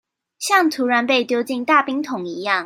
[0.39, 2.59] 像突然被丟進大冰桶一樣